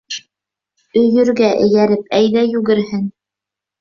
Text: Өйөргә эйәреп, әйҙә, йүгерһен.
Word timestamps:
Өйөргә 1.01 1.51
эйәреп, 1.67 2.09
әйҙә, 2.21 2.47
йүгерһен. 2.55 3.09